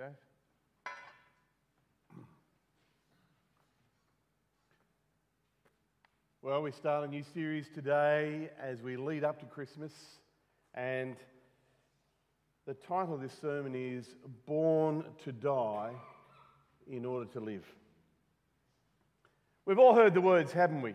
Dave. 0.00 0.08
Well, 6.40 6.62
we 6.62 6.72
start 6.72 7.06
a 7.06 7.08
new 7.08 7.22
series 7.22 7.68
today 7.68 8.48
as 8.58 8.80
we 8.80 8.96
lead 8.96 9.24
up 9.24 9.40
to 9.40 9.44
Christmas, 9.44 9.92
and 10.72 11.16
the 12.66 12.72
title 12.72 13.12
of 13.12 13.20
this 13.20 13.36
sermon 13.42 13.74
is 13.74 14.14
Born 14.46 15.04
to 15.22 15.32
Die 15.32 15.92
in 16.90 17.04
Order 17.04 17.30
to 17.32 17.40
Live. 17.40 17.66
We've 19.66 19.78
all 19.78 19.94
heard 19.94 20.14
the 20.14 20.22
words, 20.22 20.50
haven't 20.50 20.80
we? 20.80 20.94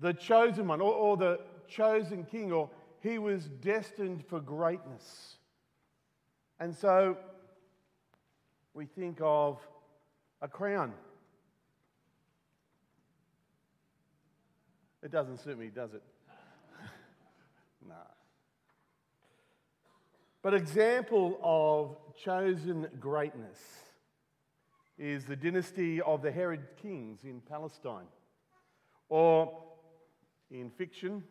The 0.00 0.12
chosen 0.12 0.66
one, 0.66 0.80
or, 0.80 0.92
or 0.92 1.16
the 1.16 1.38
chosen 1.68 2.24
king, 2.24 2.50
or 2.50 2.68
he 2.98 3.18
was 3.18 3.44
destined 3.60 4.24
for 4.26 4.40
greatness. 4.40 5.36
And 6.62 6.76
so 6.76 7.16
we 8.72 8.86
think 8.86 9.18
of 9.20 9.58
a 10.40 10.46
crown. 10.46 10.92
It 15.02 15.10
doesn't 15.10 15.38
suit 15.38 15.58
me, 15.58 15.70
does 15.74 15.92
it? 15.92 16.04
nah. 17.88 17.94
But 20.40 20.54
example 20.54 21.40
of 21.42 21.96
chosen 22.22 22.86
greatness 23.00 23.58
is 24.96 25.24
the 25.24 25.34
dynasty 25.34 26.00
of 26.00 26.22
the 26.22 26.30
Herod 26.30 26.64
kings 26.80 27.24
in 27.24 27.40
Palestine. 27.40 28.06
Or 29.08 29.64
in 30.48 30.70
fiction, 30.70 31.24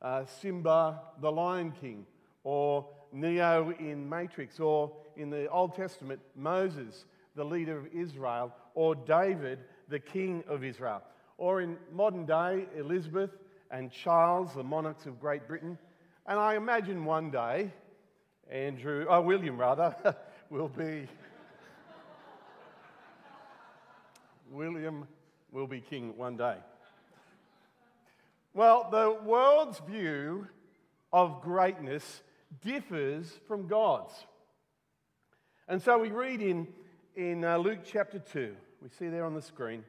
uh, 0.00 0.24
Simba 0.24 1.00
the 1.20 1.32
Lion 1.32 1.72
King, 1.72 2.06
or 2.44 2.86
Neo 3.12 3.72
in 3.78 4.08
Matrix, 4.08 4.58
or 4.58 4.92
in 5.16 5.30
the 5.30 5.48
Old 5.48 5.74
Testament, 5.74 6.20
Moses, 6.34 7.04
the 7.34 7.44
leader 7.44 7.76
of 7.76 7.86
Israel, 7.94 8.54
or 8.74 8.94
David, 8.94 9.60
the 9.88 10.00
king 10.00 10.42
of 10.48 10.64
Israel 10.64 11.02
or 11.42 11.60
in 11.60 11.76
modern 11.92 12.24
day, 12.24 12.66
Elizabeth 12.78 13.30
and 13.68 13.90
Charles, 13.90 14.54
the 14.54 14.62
monarchs 14.62 15.06
of 15.06 15.20
Great 15.20 15.48
Britain. 15.48 15.76
And 16.24 16.38
I 16.38 16.54
imagine 16.54 17.04
one 17.04 17.32
day, 17.32 17.72
Andrew, 18.48 19.06
oh, 19.08 19.22
William 19.22 19.58
rather, 19.58 20.16
will 20.50 20.68
be. 20.68 21.08
William 24.52 25.08
will 25.50 25.66
be 25.66 25.80
king 25.80 26.16
one 26.16 26.36
day. 26.36 26.58
Well, 28.54 28.86
the 28.88 29.18
world's 29.24 29.80
view 29.80 30.46
of 31.12 31.42
greatness 31.42 32.22
differs 32.60 33.40
from 33.46 33.66
God's. 33.66 34.12
And 35.68 35.80
so 35.80 35.98
we 35.98 36.10
read 36.10 36.42
in, 36.42 36.68
in 37.16 37.44
uh, 37.44 37.56
Luke 37.56 37.80
chapter 37.84 38.18
2, 38.18 38.54
we 38.82 38.88
see 38.88 39.08
there 39.08 39.24
on 39.24 39.34
the 39.34 39.42
screen. 39.42 39.84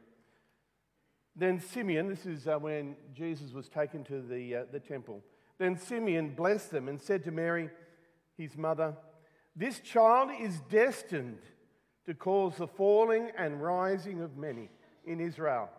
Then 1.36 1.60
Simeon, 1.60 2.08
this 2.08 2.26
is 2.26 2.48
uh, 2.48 2.58
when 2.60 2.96
Jesus 3.14 3.52
was 3.54 3.68
taken 3.68 4.04
to 4.06 4.22
the, 4.22 4.56
uh, 4.56 4.64
the 4.72 4.80
temple. 4.80 5.24
Then 5.58 5.78
Simeon 5.78 6.36
blessed 6.36 6.72
them 6.72 6.88
and 6.88 7.02
said 7.02 7.24
to 7.24 7.32
Mary, 7.32 7.70
his 8.38 8.56
mother, 8.56 8.96
This 9.56 9.80
child 9.80 10.30
is 10.40 10.60
destined 10.70 11.40
to 12.06 12.14
cause 12.14 12.58
the 12.58 12.68
falling 12.68 13.32
and 13.38 13.62
rising 13.62 14.22
of 14.22 14.38
many 14.38 14.70
in 15.06 15.20
Israel, 15.20 15.70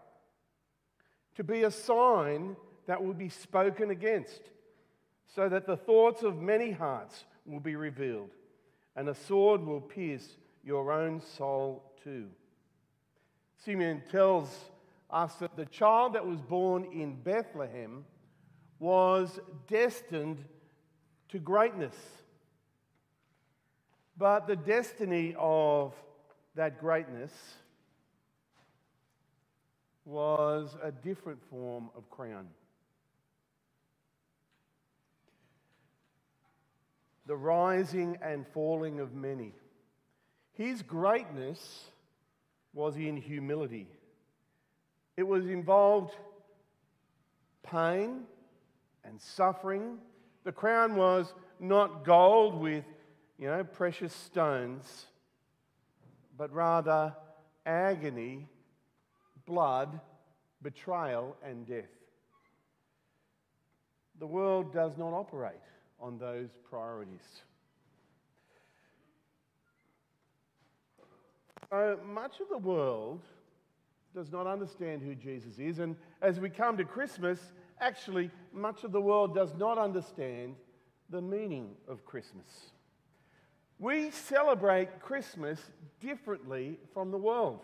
to 1.37 1.45
be 1.45 1.63
a 1.63 1.71
sign 1.71 2.57
that 2.87 3.03
will 3.03 3.15
be 3.15 3.29
spoken 3.29 3.91
against, 3.91 4.41
so 5.35 5.49
that 5.49 5.67
the 5.67 5.77
thoughts 5.77 6.23
of 6.23 6.41
many 6.41 6.71
hearts 6.71 7.25
will 7.45 7.61
be 7.61 7.77
revealed, 7.77 8.31
and 8.95 9.09
a 9.09 9.15
sword 9.15 9.65
will 9.65 9.81
pierce 9.81 10.37
your 10.63 10.93
own 10.93 11.21
soul 11.21 11.83
too. 12.03 12.27
Simeon 13.65 14.03
tells 14.11 14.49
us 15.11 15.35
that 15.37 15.57
the 15.57 15.67
child 15.67 16.15
that 16.15 16.27
was 16.27 16.41
born 16.41 16.85
in 16.93 17.17
Bethlehem 17.23 18.05
was 18.79 19.41
destined 19.69 20.45
to 21.29 21.39
greatness. 21.39 21.97
But 24.17 24.47
the 24.47 24.57
destiny 24.57 25.35
of 25.39 25.95
that 26.55 26.79
greatness 26.79 27.33
was 30.05 30.77
a 30.83 30.93
different 30.93 31.41
form 31.51 31.91
of 31.97 32.09
crown. 32.11 32.47
The 37.27 37.37
rising 37.37 38.19
and 38.23 38.47
falling 38.47 39.01
of 39.01 39.15
many. 39.15 39.55
His 40.53 40.83
greatness 40.83 41.85
was 42.73 42.97
in 42.97 43.17
humility. 43.17 43.89
It 45.17 45.23
was 45.23 45.47
involved 45.47 46.15
pain 47.63 48.25
and 49.05 49.21
suffering. 49.21 49.99
The 50.45 50.53
crown 50.53 50.97
was 50.97 51.33
not 51.59 52.05
gold 52.05 52.61
with, 52.61 52.85
you 53.39 53.47
know, 53.47 53.65
precious 53.65 54.13
stones, 54.13 55.07
but 56.37 56.53
rather 56.53 57.15
agony, 57.65 58.49
blood, 59.47 60.01
betrayal, 60.63 61.37
and 61.43 61.67
death. 61.67 61.85
The 64.19 64.27
world 64.27 64.73
does 64.73 64.97
not 64.99 65.13
operate 65.13 65.55
on 66.05 66.19
those 66.19 66.51
priorities. 66.69 67.43
So 71.71 71.99
much 72.07 72.41
of 72.41 72.51
the 72.51 72.59
world 72.59 73.23
does 74.15 74.31
not 74.31 74.47
understand 74.47 75.03
who 75.03 75.15
Jesus 75.15 75.59
is. 75.59 75.79
And 75.79 75.97
as 76.21 76.39
we 76.39 76.51
come 76.51 76.77
to 76.77 76.85
Christmas, 76.85 77.41
actually, 77.81 78.31
much 78.53 78.85
of 78.85 78.93
the 78.93 79.01
world 79.01 79.35
does 79.35 79.55
not 79.57 79.79
understand 79.79 80.57
the 81.09 81.23
meaning 81.23 81.71
of 81.89 82.05
Christmas. 82.05 82.47
We 83.79 84.11
celebrate 84.11 85.01
Christmas 85.01 85.59
differently 86.01 86.79
from 86.93 87.13
the 87.13 87.19
world. 87.19 87.61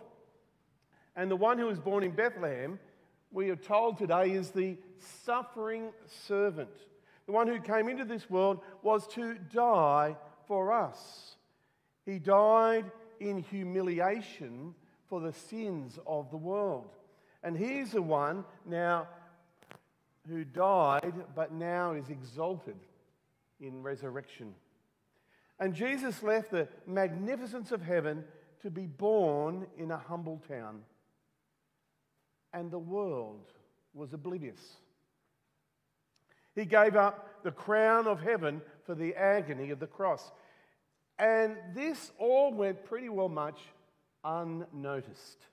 And 1.14 1.30
the 1.30 1.36
one 1.36 1.58
who 1.58 1.66
was 1.66 1.78
born 1.78 2.04
in 2.04 2.12
Bethlehem, 2.12 2.78
we 3.32 3.50
are 3.50 3.56
told 3.56 3.98
today, 3.98 4.30
is 4.30 4.50
the 4.50 4.78
suffering 5.24 5.90
servant. 6.06 6.70
The 7.30 7.36
one 7.36 7.46
who 7.46 7.60
came 7.60 7.88
into 7.88 8.04
this 8.04 8.28
world 8.28 8.58
was 8.82 9.06
to 9.14 9.34
die 9.34 10.16
for 10.48 10.72
us. 10.72 11.36
He 12.04 12.18
died 12.18 12.90
in 13.20 13.38
humiliation 13.38 14.74
for 15.06 15.20
the 15.20 15.32
sins 15.32 15.96
of 16.08 16.28
the 16.32 16.36
world. 16.36 16.88
And 17.44 17.56
he's 17.56 17.92
the 17.92 18.02
one 18.02 18.44
now 18.66 19.06
who 20.28 20.42
died, 20.42 21.14
but 21.36 21.52
now 21.52 21.92
is 21.92 22.10
exalted 22.10 22.74
in 23.60 23.80
resurrection. 23.80 24.52
And 25.60 25.72
Jesus 25.72 26.24
left 26.24 26.50
the 26.50 26.66
magnificence 26.84 27.70
of 27.70 27.80
heaven 27.80 28.24
to 28.62 28.70
be 28.70 28.88
born 28.88 29.68
in 29.78 29.92
a 29.92 29.98
humble 29.98 30.42
town. 30.48 30.80
And 32.52 32.72
the 32.72 32.80
world 32.80 33.52
was 33.94 34.14
oblivious. 34.14 34.78
He 36.54 36.64
gave 36.64 36.96
up 36.96 37.42
the 37.42 37.50
crown 37.50 38.06
of 38.06 38.20
heaven 38.20 38.60
for 38.84 38.94
the 38.94 39.14
agony 39.14 39.70
of 39.70 39.80
the 39.80 39.86
cross. 39.86 40.30
And 41.18 41.56
this 41.74 42.12
all 42.18 42.52
went 42.52 42.84
pretty 42.84 43.08
well 43.08 43.28
much 43.28 43.58
unnoticed. 44.24 45.46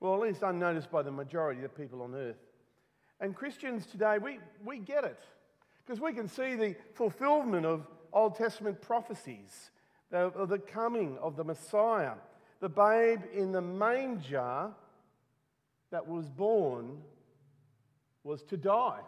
Well, 0.00 0.14
at 0.14 0.20
least 0.20 0.42
unnoticed 0.42 0.90
by 0.90 1.02
the 1.02 1.10
majority 1.10 1.64
of 1.64 1.76
people 1.76 2.02
on 2.02 2.14
earth. 2.14 2.36
And 3.20 3.34
Christians 3.34 3.86
today, 3.86 4.18
we, 4.18 4.38
we 4.64 4.78
get 4.78 5.04
it 5.04 5.20
because 5.84 6.00
we 6.00 6.12
can 6.12 6.28
see 6.28 6.54
the 6.54 6.74
fulfillment 6.94 7.64
of 7.64 7.86
Old 8.12 8.36
Testament 8.36 8.80
prophecies, 8.80 9.70
the, 10.10 10.30
the 10.48 10.58
coming 10.58 11.16
of 11.18 11.36
the 11.36 11.44
Messiah, 11.44 12.14
the 12.60 12.68
babe 12.68 13.20
in 13.32 13.52
the 13.52 13.60
manger 13.60 14.70
that 15.90 16.06
was 16.06 16.28
born 16.28 16.98
was 18.24 18.42
to 18.44 18.56
die. 18.56 19.00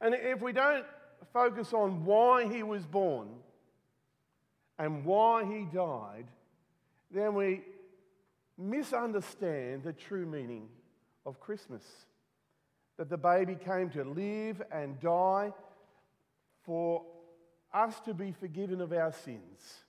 And 0.00 0.14
if 0.14 0.40
we 0.40 0.52
don't 0.52 0.84
focus 1.32 1.72
on 1.72 2.04
why 2.04 2.46
he 2.46 2.62
was 2.62 2.86
born 2.86 3.28
and 4.78 5.04
why 5.04 5.44
he 5.44 5.64
died, 5.64 6.26
then 7.10 7.34
we 7.34 7.62
misunderstand 8.56 9.82
the 9.82 9.92
true 9.92 10.26
meaning 10.26 10.68
of 11.26 11.40
Christmas. 11.40 11.82
That 12.96 13.08
the 13.08 13.16
baby 13.16 13.54
came 13.54 13.90
to 13.90 14.04
live 14.04 14.62
and 14.72 14.98
die 15.00 15.52
for 16.64 17.04
us 17.72 18.00
to 18.00 18.14
be 18.14 18.32
forgiven 18.32 18.80
of 18.80 18.92
our 18.92 19.12
sins. 19.12 19.84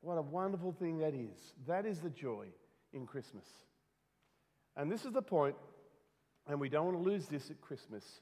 What 0.00 0.16
a 0.16 0.22
wonderful 0.22 0.72
thing 0.72 0.98
that 0.98 1.14
is. 1.14 1.38
That 1.66 1.84
is 1.84 2.00
the 2.00 2.10
joy 2.10 2.46
in 2.92 3.06
Christmas. 3.06 3.44
And 4.76 4.90
this 4.90 5.04
is 5.04 5.12
the 5.12 5.22
point, 5.22 5.56
and 6.46 6.58
we 6.58 6.68
don't 6.68 6.86
want 6.86 6.96
to 6.96 7.10
lose 7.10 7.26
this 7.26 7.50
at 7.50 7.60
Christmas, 7.60 8.20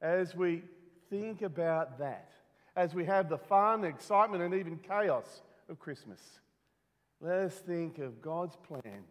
as 0.00 0.34
we 0.34 0.62
think 1.10 1.42
about 1.42 1.98
that, 1.98 2.30
as 2.74 2.94
we 2.94 3.04
have 3.04 3.28
the 3.28 3.38
fun, 3.38 3.84
excitement, 3.84 4.42
and 4.42 4.54
even 4.54 4.78
chaos 4.78 5.42
of 5.68 5.78
Christmas. 5.78 6.20
Let 7.20 7.38
us 7.38 7.54
think 7.54 7.98
of 7.98 8.20
God's 8.20 8.56
plan 8.56 9.04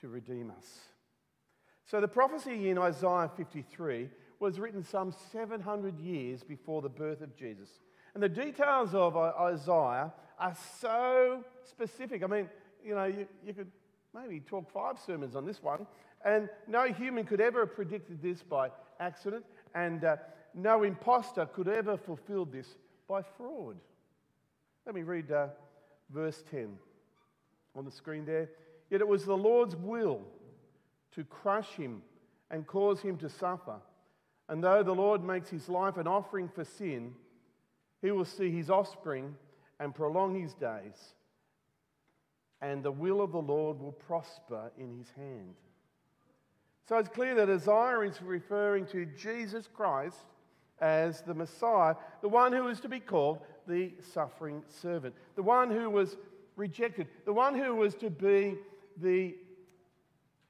to 0.00 0.08
redeem 0.08 0.52
us. 0.56 0.66
So, 1.86 2.00
the 2.00 2.08
prophecy 2.08 2.70
in 2.70 2.78
Isaiah 2.78 3.30
53 3.36 4.08
was 4.38 4.58
written 4.58 4.84
some 4.84 5.12
700 5.32 5.98
years 5.98 6.42
before 6.42 6.80
the 6.80 6.88
birth 6.88 7.20
of 7.20 7.36
Jesus. 7.36 7.68
And 8.14 8.22
the 8.22 8.28
details 8.28 8.94
of 8.94 9.16
Isaiah 9.16 10.12
are 10.38 10.56
so 10.80 11.44
specific. 11.64 12.22
I 12.22 12.26
mean, 12.26 12.48
you 12.84 12.94
know, 12.94 13.04
you, 13.04 13.26
you 13.44 13.52
could 13.52 13.70
maybe 14.14 14.40
talk 14.40 14.70
five 14.72 14.98
sermons 15.04 15.36
on 15.36 15.44
this 15.44 15.62
one, 15.62 15.86
and 16.24 16.48
no 16.66 16.84
human 16.84 17.24
could 17.24 17.40
ever 17.40 17.60
have 17.60 17.74
predicted 17.74 18.22
this 18.22 18.42
by 18.42 18.70
accident, 18.98 19.44
and 19.74 20.04
uh, 20.04 20.16
no 20.54 20.82
impostor 20.82 21.46
could 21.46 21.68
ever 21.68 21.96
fulfill 21.96 22.44
this 22.44 22.66
by 23.08 23.22
fraud. 23.22 23.76
Let 24.86 24.94
me 24.94 25.02
read 25.02 25.30
uh, 25.30 25.48
verse 26.12 26.42
10 26.50 26.76
on 27.76 27.84
the 27.84 27.90
screen 27.90 28.24
there. 28.24 28.50
Yet 28.90 29.00
it 29.00 29.08
was 29.08 29.24
the 29.24 29.36
Lord's 29.36 29.76
will 29.76 30.22
to 31.14 31.24
crush 31.24 31.70
him 31.70 32.02
and 32.50 32.66
cause 32.66 33.00
him 33.00 33.16
to 33.18 33.28
suffer. 33.28 33.76
And 34.48 34.62
though 34.62 34.82
the 34.82 34.94
Lord 34.94 35.22
makes 35.22 35.48
his 35.48 35.68
life 35.68 35.96
an 35.96 36.08
offering 36.08 36.48
for 36.48 36.64
sin, 36.64 37.14
he 38.02 38.10
will 38.10 38.24
see 38.24 38.50
his 38.50 38.70
offspring 38.70 39.36
and 39.78 39.94
prolong 39.94 40.40
his 40.40 40.54
days. 40.54 41.14
And 42.60 42.82
the 42.82 42.92
will 42.92 43.22
of 43.22 43.32
the 43.32 43.40
Lord 43.40 43.78
will 43.78 43.92
prosper 43.92 44.72
in 44.76 44.98
his 44.98 45.10
hand. 45.16 45.54
So 46.88 46.98
it's 46.98 47.08
clear 47.08 47.34
that 47.36 47.48
Isaiah 47.48 48.00
is 48.00 48.20
referring 48.20 48.86
to 48.86 49.06
Jesus 49.06 49.68
Christ 49.72 50.18
as 50.80 51.22
the 51.22 51.34
Messiah, 51.34 51.94
the 52.22 52.28
one 52.28 52.52
who 52.52 52.68
is 52.68 52.80
to 52.80 52.88
be 52.88 53.00
called 53.00 53.40
the 53.68 53.92
suffering 54.12 54.62
servant, 54.68 55.14
the 55.36 55.42
one 55.42 55.70
who 55.70 55.90
was 55.90 56.16
rejected, 56.56 57.06
the 57.24 57.32
one 57.32 57.54
who 57.54 57.76
was 57.76 57.94
to 57.96 58.10
be 58.10 58.56
the, 58.96 59.34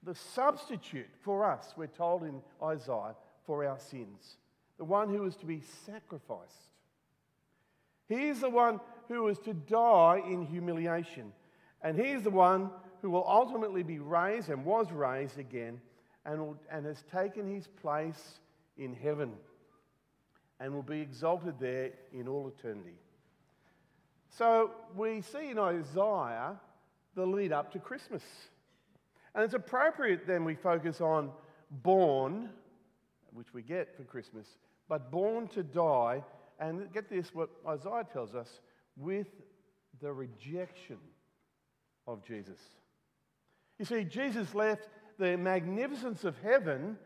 the 0.02 0.14
substitute 0.14 1.08
for 1.22 1.44
us, 1.44 1.74
we're 1.76 1.86
told 1.86 2.22
in 2.22 2.40
Isaiah, 2.62 3.14
for 3.44 3.66
our 3.66 3.78
sins, 3.78 4.36
the 4.78 4.84
one 4.84 5.08
who 5.08 5.22
was 5.22 5.36
to 5.36 5.46
be 5.46 5.60
sacrificed. 5.84 6.70
He 8.08 8.28
is 8.28 8.40
the 8.40 8.50
one 8.50 8.80
who 9.08 9.24
was 9.24 9.38
to 9.40 9.54
die 9.54 10.22
in 10.24 10.46
humiliation, 10.46 11.32
and 11.82 11.98
he 11.98 12.12
is 12.12 12.22
the 12.22 12.30
one 12.30 12.70
who 13.02 13.10
will 13.10 13.26
ultimately 13.26 13.82
be 13.82 13.98
raised 13.98 14.48
and 14.48 14.64
was 14.64 14.90
raised 14.92 15.38
again 15.38 15.80
and, 16.25 16.40
will, 16.40 16.56
and 16.70 16.87
has 16.87 17.02
taken 17.11 17.52
his 17.52 17.67
place 17.67 18.40
in 18.76 18.94
heaven 18.94 19.32
and 20.58 20.75
will 20.75 20.82
be 20.82 21.00
exalted 21.00 21.55
there 21.58 21.93
in 22.12 22.28
all 22.28 22.49
eternity. 22.49 22.96
So 24.28 24.70
we 24.94 25.22
see 25.22 25.50
in 25.50 25.58
Isaiah 25.58 26.61
the 27.14 27.26
lead 27.26 27.52
up 27.52 27.72
to 27.72 27.78
Christmas. 27.78 28.22
And 29.34 29.44
it's 29.44 29.55
appropriate 29.55 30.26
then 30.26 30.44
we 30.44 30.55
focus 30.55 31.00
on 31.00 31.31
born, 31.70 32.50
which 33.32 33.52
we 33.55 33.62
get 33.62 33.96
for 33.96 34.05
Christmas, 34.05 34.46
but 34.88 35.11
born 35.11 35.49
to 35.49 35.62
die. 35.62 36.23
And 36.58 36.93
get 36.93 37.08
this, 37.08 37.34
what 37.34 37.49
Isaiah 37.66 38.06
tells 38.12 38.34
us, 38.34 38.61
with 38.96 39.28
the 40.00 40.12
rejection 40.12 40.99
of 42.06 42.23
Jesus. 42.23 42.58
You 43.78 43.87
see, 43.87 44.05
Jesus 44.05 44.55
left 44.55 44.88
the 45.20 45.37
magnificence 45.37 46.25
of 46.25 46.37
heaven 46.38 46.96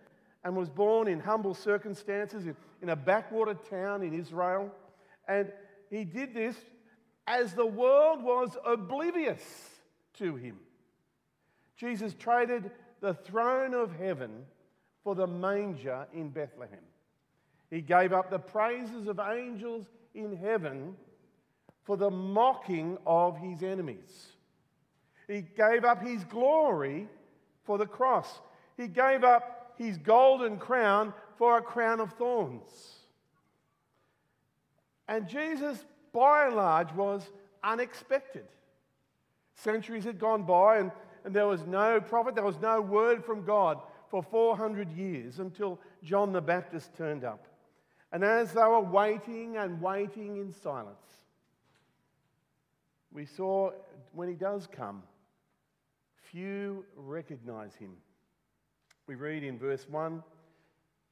and 0.44 0.56
was 0.56 0.70
born 0.70 1.08
in 1.08 1.18
humble 1.20 1.52
circumstances 1.52 2.46
in, 2.80 2.88
a 2.88 2.96
backwater 2.96 3.54
town 3.54 4.02
in 4.02 4.14
Israel. 4.14 4.70
And 5.26 5.50
he 5.90 6.04
did 6.04 6.32
this 6.32 6.56
as 7.26 7.54
the 7.54 7.66
world 7.66 8.22
was 8.22 8.56
oblivious 8.64 9.42
to 10.18 10.36
him. 10.36 10.58
Jesus 11.76 12.14
traded 12.14 12.70
the 13.00 13.14
throne 13.14 13.74
of 13.74 13.96
heaven 13.96 14.44
for 15.02 15.14
the 15.14 15.26
manger 15.26 16.06
in 16.12 16.28
Bethlehem. 16.28 16.84
He 17.70 17.80
gave 17.80 18.12
up 18.12 18.30
the 18.30 18.38
praises 18.38 19.08
of 19.08 19.18
angels 19.18 19.86
in 20.14 20.36
heaven 20.36 20.94
for 21.82 21.96
the 21.96 22.10
mocking 22.10 22.96
of 23.06 23.36
his 23.38 23.62
enemies. 23.62 24.28
He 25.26 25.40
gave 25.40 25.84
up 25.84 26.02
his 26.02 26.22
glory 26.24 27.08
for 27.64 27.78
the 27.78 27.86
cross. 27.86 28.40
He 28.76 28.88
gave 28.88 29.24
up 29.24 29.74
his 29.76 29.98
golden 29.98 30.58
crown 30.58 31.12
for 31.36 31.58
a 31.58 31.62
crown 31.62 32.00
of 32.00 32.12
thorns. 32.12 32.68
And 35.08 35.28
Jesus 35.28 35.84
by 36.14 36.46
and 36.46 36.56
large, 36.56 36.92
was 36.92 37.28
unexpected. 37.62 38.46
Centuries 39.56 40.04
had 40.04 40.18
gone 40.18 40.44
by, 40.44 40.78
and, 40.78 40.90
and 41.24 41.34
there 41.34 41.46
was 41.46 41.66
no 41.66 42.00
prophet, 42.00 42.34
there 42.34 42.44
was 42.44 42.60
no 42.62 42.80
word 42.80 43.22
from 43.22 43.44
God 43.44 43.78
for 44.08 44.22
400 44.22 44.90
years 44.92 45.40
until 45.40 45.78
John 46.02 46.32
the 46.32 46.40
Baptist 46.40 46.94
turned 46.96 47.24
up. 47.24 47.46
And 48.12 48.24
as 48.24 48.52
they 48.52 48.62
were 48.62 48.80
waiting 48.80 49.56
and 49.56 49.82
waiting 49.82 50.36
in 50.36 50.52
silence, 50.52 50.96
we 53.12 53.26
saw 53.26 53.72
when 54.12 54.28
he 54.28 54.34
does 54.34 54.68
come, 54.70 55.02
few 56.34 56.84
recognize 56.96 57.76
him. 57.76 57.92
We 59.06 59.14
read 59.14 59.44
in 59.44 59.56
verse 59.56 59.86
1 59.88 60.22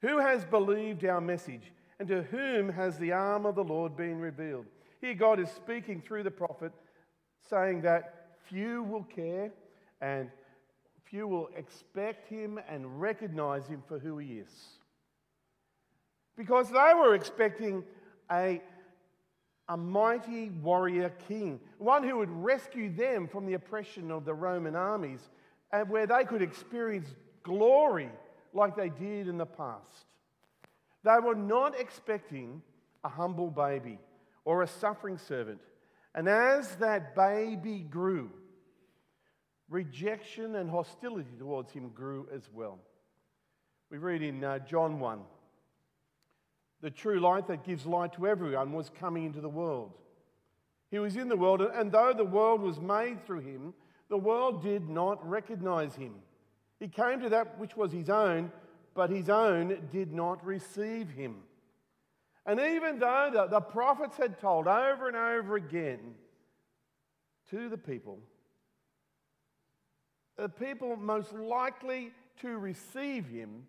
Who 0.00 0.19
has 0.19 0.44
believed 0.44 1.04
our 1.04 1.20
message, 1.20 1.70
and 2.00 2.08
to 2.08 2.22
whom 2.24 2.69
has 2.70 2.98
the 2.98 3.12
arm 3.12 3.46
of 3.46 3.54
the 3.54 3.62
Lord 3.62 3.96
been 3.96 4.19
revealed? 4.19 4.66
Here, 5.00 5.14
God 5.14 5.38
is 5.38 5.48
speaking 5.48 6.02
through 6.02 6.24
the 6.24 6.30
prophet, 6.30 6.72
saying 7.48 7.82
that 7.82 8.36
few 8.48 8.82
will 8.82 9.04
care 9.04 9.52
and 10.00 10.28
few 11.04 11.28
will 11.28 11.50
expect 11.56 12.28
him 12.28 12.58
and 12.69 13.00
recognize 13.00 13.66
him 13.69 13.82
for 13.86 14.00
who 14.00 14.19
he 14.19 14.38
is. 14.38 14.52
Because 16.36 16.69
they 16.70 16.92
were 16.96 17.14
expecting 17.14 17.84
a, 18.30 18.60
a 19.68 19.76
mighty 19.76 20.50
warrior 20.50 21.10
king, 21.28 21.60
one 21.78 22.02
who 22.02 22.18
would 22.18 22.30
rescue 22.30 22.92
them 22.92 23.28
from 23.28 23.46
the 23.46 23.54
oppression 23.54 24.10
of 24.10 24.24
the 24.24 24.34
Roman 24.34 24.74
armies, 24.74 25.30
and 25.72 25.88
where 25.88 26.06
they 26.06 26.24
could 26.24 26.42
experience 26.42 27.08
glory 27.42 28.10
like 28.52 28.76
they 28.76 28.88
did 28.88 29.28
in 29.28 29.38
the 29.38 29.46
past. 29.46 30.06
They 31.04 31.19
were 31.22 31.34
not 31.34 31.78
expecting 31.78 32.62
a 33.04 33.08
humble 33.08 33.50
baby 33.50 33.98
or 34.44 34.62
a 34.62 34.66
suffering 34.66 35.19
servant. 35.19 35.60
And 36.14 36.28
as 36.28 36.76
that 36.76 37.14
baby 37.14 37.81
grew, 37.81 38.31
rejection 39.69 40.56
and 40.56 40.70
hostility 40.70 41.31
towards 41.38 41.72
him 41.72 41.88
grew 41.90 42.28
as 42.32 42.42
well. 42.52 42.78
We 43.90 43.98
read 43.98 44.22
in 44.22 44.44
uh, 44.44 44.58
John 44.60 45.00
1 45.00 45.20
the 46.82 46.91
true 46.91 47.20
light 47.20 47.46
that 47.46 47.65
gives 47.65 47.86
light 47.86 48.12
to 48.15 48.27
everyone 48.27 48.72
was 48.72 48.91
coming 48.91 49.24
into 49.24 49.41
the 49.41 49.48
world. 49.48 49.93
He 50.91 50.98
was 50.98 51.17
in 51.17 51.29
the 51.29 51.36
world, 51.36 51.62
and 51.62 51.91
though 51.91 52.12
the 52.12 52.24
world 52.24 52.60
was 52.60 52.81
made 52.81 53.24
through 53.24 53.41
him, 53.41 53.72
the 54.10 54.19
world 54.19 54.62
did 54.62 54.91
not 54.91 55.27
recognize 55.27 55.94
him. 55.94 56.15
He 56.79 56.89
came 56.89 57.20
to 57.20 57.31
that 57.31 57.58
which 57.58 57.77
was 57.77 57.93
his 57.93 58.10
own, 58.10 58.53
but 58.94 59.08
his 59.08 59.31
own 59.31 59.89
did 59.91 60.12
not 60.12 60.44
receive 60.44 61.08
him. 61.10 61.36
And 62.44 62.58
even 62.58 62.98
though 62.98 63.31
the, 63.32 63.46
the 63.46 63.60
prophets 63.60 64.17
had 64.17 64.41
told 64.41 64.67
over 64.67 65.06
and 65.06 65.17
over 65.17 65.55
again 65.55 66.01
to 67.51 67.69
the 67.69 67.79
people, 67.79 68.19
the 70.36 70.48
people 70.48 70.96
most 70.96 71.32
likely 71.32 72.10
to 72.41 72.58
receive 72.58 73.29
him 73.29 73.62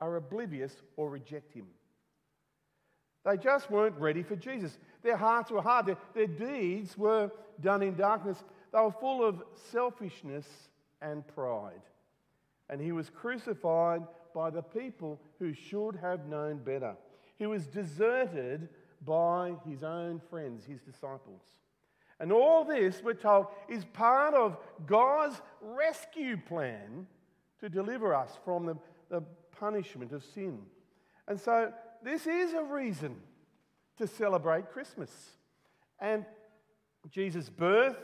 are 0.00 0.16
oblivious 0.16 0.74
or 0.96 1.08
reject 1.08 1.52
him. 1.54 1.66
They 3.28 3.36
just 3.36 3.70
weren't 3.70 3.98
ready 3.98 4.22
for 4.22 4.36
Jesus. 4.36 4.78
Their 5.02 5.18
hearts 5.18 5.50
were 5.50 5.60
hard, 5.60 5.84
their, 5.84 5.98
their 6.14 6.26
deeds 6.26 6.96
were 6.96 7.30
done 7.60 7.82
in 7.82 7.94
darkness. 7.94 8.42
They 8.72 8.80
were 8.80 8.90
full 8.90 9.22
of 9.22 9.42
selfishness 9.70 10.46
and 11.02 11.26
pride. 11.26 11.82
And 12.70 12.80
he 12.80 12.92
was 12.92 13.10
crucified 13.10 14.02
by 14.34 14.48
the 14.48 14.62
people 14.62 15.20
who 15.38 15.52
should 15.52 15.96
have 15.96 16.26
known 16.26 16.58
better. 16.58 16.96
He 17.36 17.44
was 17.44 17.66
deserted 17.66 18.70
by 19.04 19.56
his 19.68 19.82
own 19.82 20.22
friends, 20.30 20.64
his 20.64 20.80
disciples. 20.80 21.42
And 22.20 22.32
all 22.32 22.64
this, 22.64 23.02
we're 23.02 23.12
told, 23.12 23.48
is 23.68 23.84
part 23.84 24.32
of 24.32 24.56
God's 24.86 25.40
rescue 25.60 26.38
plan 26.38 27.06
to 27.60 27.68
deliver 27.68 28.14
us 28.14 28.38
from 28.42 28.64
the, 28.64 28.76
the 29.10 29.20
punishment 29.52 30.12
of 30.12 30.24
sin. 30.24 30.60
And 31.28 31.38
so, 31.38 31.72
this 32.02 32.26
is 32.26 32.52
a 32.52 32.62
reason 32.62 33.16
to 33.98 34.06
celebrate 34.06 34.70
Christmas. 34.70 35.10
And 36.00 36.24
Jesus' 37.10 37.48
birth 37.48 37.96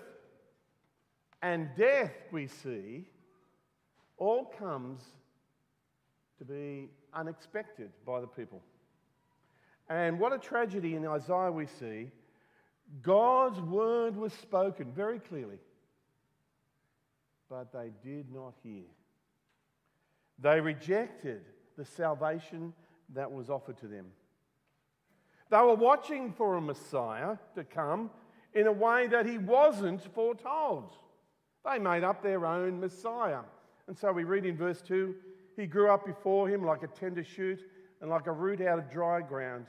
and 1.42 1.68
death, 1.76 2.12
we 2.32 2.46
see, 2.46 3.06
all 4.16 4.44
comes 4.44 5.02
to 6.38 6.44
be 6.44 6.88
unexpected 7.12 7.90
by 8.06 8.20
the 8.20 8.26
people. 8.26 8.62
And 9.88 10.18
what 10.18 10.32
a 10.32 10.38
tragedy 10.38 10.94
in 10.94 11.06
Isaiah 11.06 11.52
we 11.52 11.66
see. 11.66 12.10
God's 13.02 13.60
word 13.60 14.16
was 14.16 14.32
spoken 14.32 14.92
very 14.92 15.18
clearly, 15.18 15.58
but 17.48 17.72
they 17.72 17.90
did 18.02 18.32
not 18.32 18.54
hear. 18.62 18.84
They 20.38 20.60
rejected 20.60 21.42
the 21.76 21.84
salvation 21.84 22.72
that 23.12 23.30
was 23.30 23.50
offered 23.50 23.78
to 23.78 23.87
them. 23.87 24.06
They 25.50 25.58
were 25.58 25.75
watching 25.75 26.32
for 26.32 26.56
a 26.56 26.61
Messiah 26.61 27.37
to 27.54 27.64
come 27.64 28.11
in 28.54 28.66
a 28.66 28.73
way 28.73 29.06
that 29.08 29.26
he 29.26 29.38
wasn't 29.38 30.02
foretold. 30.14 30.96
They 31.64 31.78
made 31.78 32.04
up 32.04 32.23
their 32.23 32.46
own 32.46 32.80
Messiah. 32.80 33.40
And 33.87 33.96
so 33.96 34.12
we 34.12 34.25
read 34.25 34.46
in 34.46 34.56
verse 34.56 34.82
2 34.82 35.14
He 35.56 35.66
grew 35.66 35.90
up 35.90 36.06
before 36.06 36.49
him 36.49 36.64
like 36.64 36.82
a 36.82 36.88
tender 36.88 37.25
shoot 37.25 37.61
and 38.00 38.11
like 38.11 38.26
a 38.26 38.32
root 38.32 38.61
out 38.61 38.78
of 38.78 38.90
dry 38.90 39.20
ground. 39.20 39.66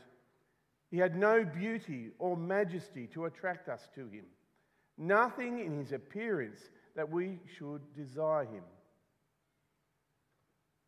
He 0.92 0.98
had 0.98 1.16
no 1.16 1.44
beauty 1.44 2.12
or 2.20 2.38
majesty 2.38 3.08
to 3.08 3.26
attract 3.26 3.70
us 3.70 3.90
to 3.96 4.08
him, 4.08 4.26
nothing 4.98 5.60
in 5.60 5.78
his 5.78 5.92
appearance 5.92 6.60
that 6.96 7.10
we 7.10 7.40
should 7.58 7.82
desire 7.96 8.46
him. 8.46 8.64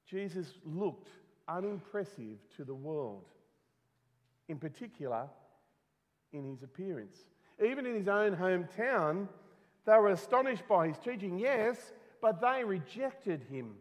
Jesus 0.09 0.53
looked 0.63 1.09
unimpressive 1.47 2.37
to 2.55 2.63
the 2.63 2.75
world, 2.75 3.25
in 4.47 4.57
particular 4.57 5.27
in 6.33 6.43
his 6.43 6.63
appearance. 6.63 7.17
Even 7.63 7.85
in 7.85 7.95
his 7.95 8.07
own 8.07 8.35
hometown, 8.35 9.27
they 9.85 9.97
were 9.97 10.09
astonished 10.09 10.67
by 10.67 10.87
his 10.87 10.97
teaching, 10.97 11.39
yes, 11.39 11.93
but 12.21 12.41
they 12.41 12.63
rejected 12.63 13.41
him. 13.49 13.75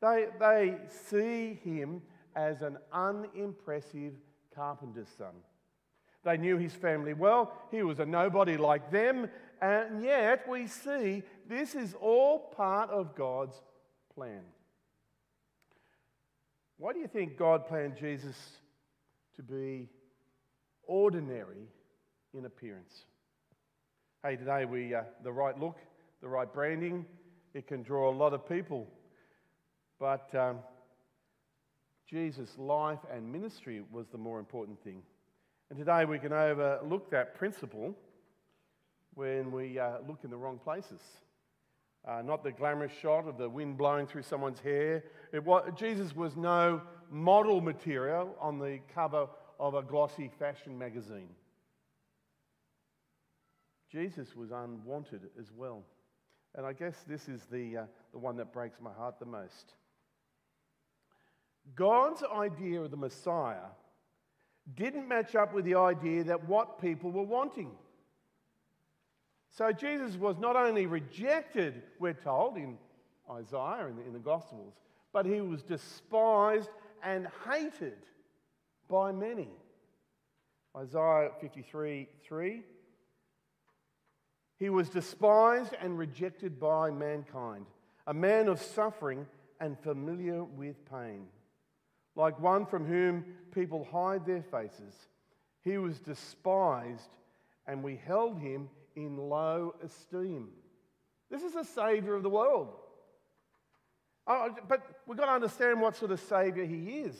They, 0.00 0.26
they 0.38 0.76
see 1.08 1.58
him 1.64 2.02
as 2.36 2.62
an 2.62 2.78
unimpressive 2.92 4.12
carpenter's 4.54 5.08
son. 5.16 5.34
They 6.24 6.36
knew 6.36 6.56
his 6.56 6.74
family 6.74 7.14
well. 7.14 7.52
He 7.70 7.82
was 7.82 8.00
a 8.00 8.06
nobody 8.06 8.56
like 8.56 8.90
them. 8.90 9.28
And 9.60 10.02
yet 10.02 10.48
we 10.48 10.66
see 10.66 11.22
this 11.48 11.74
is 11.74 11.94
all 12.00 12.38
part 12.38 12.90
of 12.90 13.14
God's 13.16 13.60
plan. 14.14 14.42
Why 16.80 16.92
do 16.92 17.00
you 17.00 17.08
think 17.08 17.36
God 17.36 17.66
planned 17.66 17.96
Jesus 17.96 18.36
to 19.34 19.42
be 19.42 19.88
ordinary 20.84 21.66
in 22.32 22.44
appearance? 22.44 22.94
Hey, 24.22 24.36
today 24.36 24.64
we 24.64 24.94
uh, 24.94 25.02
the 25.24 25.32
right 25.32 25.58
look, 25.58 25.78
the 26.22 26.28
right 26.28 26.52
branding, 26.52 27.04
it 27.52 27.66
can 27.66 27.82
draw 27.82 28.08
a 28.08 28.14
lot 28.14 28.32
of 28.32 28.48
people. 28.48 28.86
But 29.98 30.32
um, 30.36 30.58
Jesus' 32.08 32.56
life 32.56 33.00
and 33.12 33.32
ministry 33.32 33.82
was 33.90 34.06
the 34.12 34.18
more 34.18 34.38
important 34.38 34.80
thing. 34.84 35.02
And 35.70 35.78
today 35.80 36.04
we 36.04 36.20
can 36.20 36.32
overlook 36.32 37.10
that 37.10 37.34
principle 37.34 37.92
when 39.14 39.50
we 39.50 39.80
uh, 39.80 39.94
look 40.06 40.20
in 40.22 40.30
the 40.30 40.36
wrong 40.36 40.60
places. 40.62 41.00
Uh, 42.06 42.22
not 42.22 42.42
the 42.42 42.52
glamorous 42.52 42.92
shot 43.02 43.26
of 43.28 43.36
the 43.36 43.48
wind 43.48 43.76
blowing 43.76 44.06
through 44.06 44.22
someone's 44.22 44.60
hair. 44.60 45.04
Was, 45.44 45.70
Jesus 45.76 46.14
was 46.14 46.36
no 46.36 46.80
model 47.10 47.60
material 47.60 48.34
on 48.40 48.58
the 48.58 48.80
cover 48.94 49.26
of 49.58 49.74
a 49.74 49.82
glossy 49.82 50.30
fashion 50.38 50.78
magazine. 50.78 51.28
Jesus 53.90 54.36
was 54.36 54.50
unwanted 54.50 55.22
as 55.38 55.50
well. 55.54 55.82
And 56.54 56.66
I 56.66 56.72
guess 56.72 56.94
this 57.06 57.28
is 57.28 57.42
the, 57.50 57.78
uh, 57.78 57.84
the 58.12 58.18
one 58.18 58.36
that 58.36 58.52
breaks 58.52 58.80
my 58.80 58.92
heart 58.92 59.18
the 59.18 59.26
most. 59.26 59.74
God's 61.74 62.22
idea 62.22 62.80
of 62.80 62.90
the 62.90 62.96
Messiah 62.96 63.68
didn't 64.74 65.08
match 65.08 65.34
up 65.34 65.54
with 65.54 65.64
the 65.64 65.74
idea 65.74 66.24
that 66.24 66.48
what 66.48 66.80
people 66.80 67.10
were 67.10 67.22
wanting. 67.22 67.70
So 69.58 69.72
Jesus 69.72 70.14
was 70.14 70.38
not 70.38 70.54
only 70.54 70.86
rejected, 70.86 71.82
we're 71.98 72.12
told 72.12 72.56
in 72.56 72.78
Isaiah 73.28 73.88
and 73.88 73.98
in 74.06 74.12
the 74.12 74.20
Gospels, 74.20 74.72
but 75.12 75.26
he 75.26 75.40
was 75.40 75.64
despised 75.64 76.70
and 77.02 77.26
hated 77.44 77.98
by 78.88 79.10
many. 79.10 79.48
Isaiah 80.76 81.32
53 81.40 82.06
3. 82.22 82.62
He 84.60 84.70
was 84.70 84.90
despised 84.90 85.74
and 85.82 85.98
rejected 85.98 86.60
by 86.60 86.92
mankind, 86.92 87.66
a 88.06 88.14
man 88.14 88.46
of 88.46 88.62
suffering 88.62 89.26
and 89.58 89.76
familiar 89.80 90.44
with 90.44 90.76
pain. 90.88 91.26
Like 92.14 92.38
one 92.38 92.64
from 92.64 92.86
whom 92.86 93.24
people 93.50 93.88
hide 93.90 94.24
their 94.24 94.44
faces, 94.52 94.94
he 95.62 95.78
was 95.78 95.98
despised 95.98 97.10
and 97.66 97.82
we 97.82 97.96
held 97.96 98.38
him 98.38 98.68
in 99.04 99.16
low 99.16 99.74
esteem. 99.82 100.48
This 101.30 101.42
is 101.42 101.54
a 101.54 101.64
Savior 101.64 102.14
of 102.14 102.22
the 102.22 102.30
world. 102.30 102.74
Oh, 104.26 104.50
but 104.68 104.82
we've 105.06 105.16
got 105.16 105.26
to 105.26 105.32
understand 105.32 105.80
what 105.80 105.96
sort 105.96 106.10
of 106.10 106.20
Savior 106.20 106.64
He 106.64 107.00
is. 107.00 107.16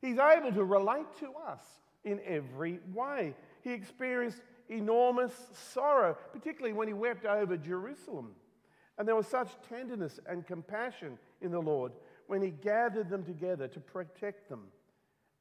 He's 0.00 0.18
able 0.18 0.52
to 0.52 0.64
relate 0.64 1.06
to 1.20 1.32
us 1.46 1.60
in 2.04 2.20
every 2.26 2.80
way. 2.92 3.34
He 3.62 3.72
experienced 3.72 4.40
enormous 4.68 5.32
sorrow, 5.72 6.16
particularly 6.32 6.72
when 6.72 6.88
He 6.88 6.94
wept 6.94 7.26
over 7.26 7.56
Jerusalem. 7.56 8.32
And 8.96 9.06
there 9.06 9.14
was 9.14 9.26
such 9.26 9.50
tenderness 9.68 10.18
and 10.26 10.46
compassion 10.46 11.18
in 11.40 11.50
the 11.50 11.60
Lord 11.60 11.92
when 12.26 12.42
He 12.42 12.50
gathered 12.50 13.10
them 13.10 13.24
together 13.24 13.68
to 13.68 13.80
protect 13.80 14.48
them. 14.48 14.64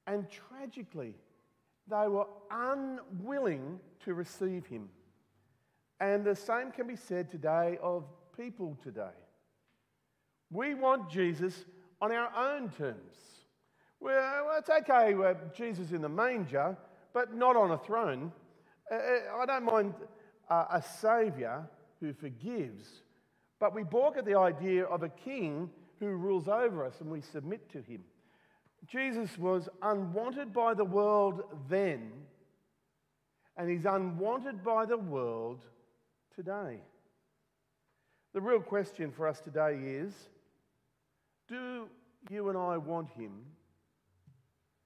And 0.05 0.27
tragically, 0.29 1.15
they 1.89 2.07
were 2.07 2.27
unwilling 2.51 3.79
to 4.05 4.13
receive 4.13 4.65
Him. 4.67 4.89
And 5.99 6.23
the 6.23 6.35
same 6.35 6.71
can 6.71 6.87
be 6.87 6.95
said 6.95 7.31
today 7.31 7.77
of 7.81 8.05
people 8.35 8.77
today. 8.83 9.17
We 10.51 10.75
want 10.75 11.09
Jesus 11.09 11.65
on 12.01 12.11
our 12.11 12.31
own 12.35 12.69
terms. 12.69 13.15
Well, 13.99 14.51
it's 14.57 14.69
okay 14.69 15.15
with 15.15 15.37
Jesus 15.55 15.91
in 15.91 16.01
the 16.01 16.09
manger, 16.09 16.77
but 17.13 17.33
not 17.33 17.55
on 17.55 17.71
a 17.71 17.77
throne. 17.77 18.31
Uh, 18.91 18.95
uh, 18.95 19.37
I 19.41 19.45
don't 19.45 19.65
mind 19.65 19.95
a 20.49 20.81
Saviour 21.01 21.67
who 21.99 22.13
forgives, 22.13 22.85
but 23.59 23.73
we 23.73 23.83
balk 23.83 24.17
at 24.17 24.25
the 24.25 24.37
idea 24.37 24.85
of 24.85 25.03
a 25.03 25.09
king 25.09 25.69
who 25.99 26.09
rules 26.09 26.47
over 26.47 26.85
us 26.85 27.01
and 27.01 27.09
we 27.09 27.21
submit 27.21 27.69
to 27.71 27.81
him. 27.81 28.03
Jesus 28.85 29.37
was 29.37 29.67
unwanted 29.81 30.53
by 30.53 30.75
the 30.75 30.85
world 30.85 31.41
then, 31.67 32.11
and 33.57 33.69
he's 33.69 33.85
unwanted 33.85 34.63
by 34.63 34.85
the 34.85 34.97
world 34.97 35.65
today. 36.37 36.77
The 38.35 38.41
real 38.41 38.59
question 38.59 39.11
for 39.11 39.27
us 39.27 39.39
today 39.39 39.79
is 39.83 40.13
do 41.47 41.87
you 42.29 42.49
and 42.49 42.57
I 42.57 42.77
want 42.77 43.09
him 43.09 43.31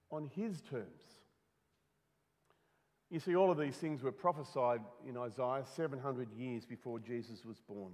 on 0.09 0.29
his 0.33 0.61
terms? 0.61 1.03
You 3.09 3.19
see, 3.19 3.35
all 3.35 3.51
of 3.51 3.57
these 3.57 3.75
things 3.75 4.01
were 4.01 4.13
prophesied 4.13 4.79
in 5.05 5.17
Isaiah 5.17 5.65
700 5.75 6.31
years 6.31 6.65
before 6.65 6.99
Jesus 6.99 7.43
was 7.43 7.59
born. 7.59 7.91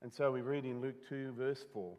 And 0.00 0.12
so 0.12 0.30
we 0.30 0.40
read 0.40 0.64
in 0.64 0.80
Luke 0.80 1.08
2, 1.08 1.32
verse 1.36 1.64
4. 1.72 1.92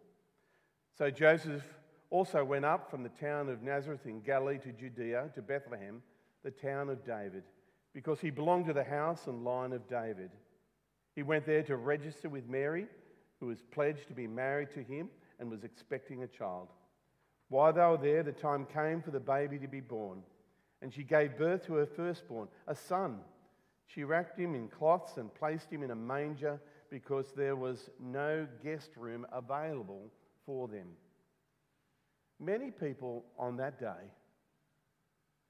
So 0.98 1.12
Joseph 1.12 1.64
also 2.10 2.46
went 2.46 2.64
up 2.64 2.90
from 2.90 3.04
the 3.04 3.10
town 3.10 3.50
of 3.50 3.62
Nazareth 3.62 4.06
in 4.06 4.22
Galilee 4.22 4.60
to 4.60 4.72
Judea, 4.72 5.32
to 5.36 5.42
Bethlehem, 5.42 6.02
the 6.46 6.52
town 6.52 6.90
of 6.90 7.04
David, 7.04 7.44
because 7.94 8.22
he 8.22 8.30
belonged 8.30 8.68
to 8.68 8.74
the 8.74 8.86
house 8.86 9.28
and 9.28 9.44
line 9.44 9.74
of 9.74 9.86
David. 9.90 10.30
He 11.16 11.24
went 11.24 11.46
there 11.46 11.64
to 11.64 11.78
register 11.78 12.28
with 12.28 12.50
Mary, 12.50 12.88
who 13.40 13.48
was 13.48 13.62
pledged 13.72 14.08
to 14.10 14.14
be 14.14 14.28
married 14.28 14.72
to 14.72 14.84
him 14.84 15.10
and 15.40 15.50
was 15.50 15.64
expecting 15.64 16.24
a 16.24 16.28
child. 16.28 16.68
While 17.50 17.74
they 17.74 17.82
were 17.82 17.98
there, 17.98 18.24
the 18.24 18.32
time 18.34 18.66
came 18.66 19.02
for 19.02 19.12
the 19.12 19.20
baby 19.20 19.58
to 19.60 19.68
be 19.68 19.80
born, 19.80 20.24
and 20.82 20.94
she 20.94 21.04
gave 21.04 21.38
birth 21.38 21.66
to 21.68 21.76
her 21.76 21.86
firstborn, 21.86 22.50
a 22.68 22.76
son. 22.76 23.20
She 23.88 24.04
wrapped 24.04 24.38
him 24.38 24.56
in 24.56 24.68
cloths 24.68 25.18
and 25.18 25.34
placed 25.34 25.72
him 25.72 25.84
in 25.84 25.92
a 25.92 25.96
manger 25.96 26.60
because 26.90 27.32
there 27.34 27.56
was 27.56 27.90
no 28.00 28.48
guest 28.64 28.92
room 28.98 29.26
available 29.32 30.12
for 30.46 30.68
them. 30.68 30.88
Many 32.40 32.72
people 32.72 33.26
on 33.40 33.58
that 33.58 33.80
day 33.80 34.12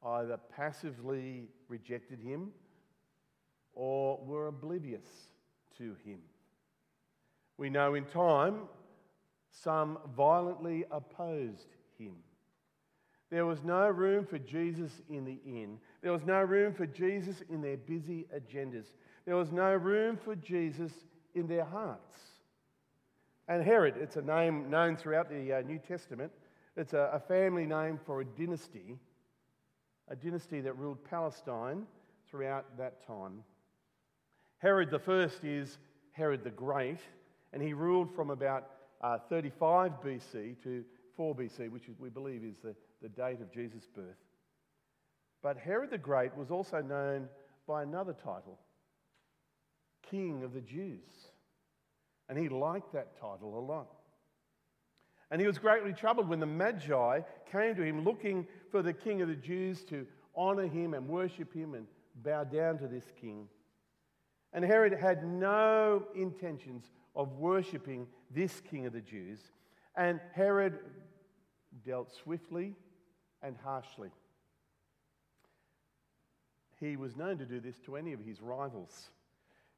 either 0.04 0.38
passively 0.56 1.48
rejected 1.68 2.20
him 2.20 2.52
or 3.74 4.20
were 4.24 4.48
oblivious 4.48 5.08
to 5.78 5.96
him. 6.06 6.20
We 7.58 7.70
know 7.70 7.96
in 7.96 8.06
time 8.06 8.62
some 9.52 9.98
violently 10.16 10.86
opposed 10.92 11.68
him. 11.98 12.14
There 13.32 13.46
was 13.46 13.64
no 13.64 13.90
room 13.90 14.26
for 14.26 14.38
Jesus 14.38 14.92
in 15.10 15.26
the 15.26 15.40
inn. 15.46 15.80
There 16.02 16.12
was 16.12 16.26
no 16.26 16.42
room 16.42 16.74
for 16.74 16.86
Jesus 16.86 17.42
in 17.50 17.62
their 17.62 17.78
busy 17.78 18.28
agendas. 18.36 18.86
There 19.26 19.36
was 19.36 19.52
no 19.52 19.74
room 19.74 20.18
for 20.18 20.36
Jesus 20.36 20.92
in 21.34 21.48
their 21.48 21.66
hearts. 21.66 22.16
And 23.48 23.64
Herod, 23.64 23.96
it's 23.98 24.16
a 24.18 24.22
name 24.22 24.70
known 24.70 24.96
throughout 24.96 25.30
the 25.30 25.54
uh, 25.54 25.62
New 25.62 25.80
Testament, 25.80 26.32
it's 26.78 26.94
a, 26.94 27.10
a 27.14 27.20
family 27.20 27.66
name 27.66 28.00
for 28.06 28.22
a 28.22 28.26
dynasty. 28.26 28.98
a 30.08 30.16
dynasty 30.16 30.62
that 30.62 30.78
ruled 30.78 31.04
Palestine 31.04 31.84
throughout 32.30 32.78
that 32.78 33.06
time. 33.06 33.44
Herod 34.66 34.90
the 34.90 34.98
first 34.98 35.44
is 35.44 35.78
Herod 36.14 36.44
the 36.44 36.50
Great, 36.50 36.98
and 37.54 37.62
he 37.62 37.74
ruled 37.74 38.10
from 38.16 38.32
about 38.32 38.72
uh, 39.00 39.20
35 39.30 40.02
BC 40.04 40.60
to 40.64 40.84
4 41.16 41.36
BC, 41.36 41.70
which 41.70 41.84
we 42.00 42.10
believe 42.10 42.44
is 42.44 42.56
the, 42.64 42.76
the 43.00 43.10
date 43.10 43.42
of 43.42 43.54
Jesus' 43.54 43.88
birth. 43.96 44.18
But 45.44 45.56
Herod 45.56 45.92
the 45.92 46.00
Great 46.00 46.36
was 46.36 46.50
also 46.50 46.82
known 46.82 47.30
by 47.68 47.84
another 47.84 48.14
title, 48.14 48.58
King 50.10 50.42
of 50.42 50.56
the 50.56 50.62
Jews. 50.62 51.30
And 52.28 52.36
he 52.36 52.50
liked 52.50 52.92
that 52.94 53.22
title 53.22 53.60
a 53.60 53.62
lot. 53.72 53.94
And 55.30 55.40
he 55.40 55.46
was 55.46 55.60
greatly 55.60 55.94
troubled 55.94 56.28
when 56.28 56.40
the 56.40 56.48
Magi 56.48 57.20
came 57.52 57.76
to 57.76 57.84
him 57.84 58.04
looking 58.04 58.48
for 58.72 58.82
the 58.82 58.94
King 58.94 59.22
of 59.22 59.28
the 59.28 59.36
Jews 59.36 59.84
to 59.90 60.08
honor 60.36 60.66
him 60.66 60.96
and 60.96 61.08
worship 61.08 61.54
him 61.54 61.76
and 61.76 61.86
bow 62.24 62.46
down 62.46 62.80
to 62.80 62.88
this 62.88 63.06
king. 63.22 63.48
And 64.56 64.64
Herod 64.64 64.94
had 64.94 65.26
no 65.26 66.04
intentions 66.16 66.86
of 67.14 67.34
worshipping 67.34 68.08
this 68.32 68.62
King 68.62 68.86
of 68.86 68.94
the 68.94 69.02
Jews. 69.02 69.40
And 69.98 70.22
Herod 70.34 70.80
dealt 71.86 72.14
swiftly 72.24 72.74
and 73.44 73.58
harshly. 73.62 74.12
He 76.80 76.96
was 76.96 77.18
known 77.18 77.38
to 77.40 77.46
do 77.46 77.60
this 77.60 77.78
to 77.80 77.98
any 77.98 78.14
of 78.14 78.22
his 78.22 78.42
rivals. 78.42 79.10